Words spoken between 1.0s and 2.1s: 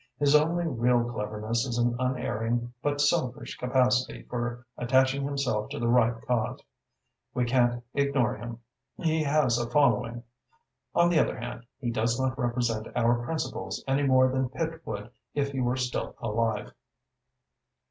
cleverness is an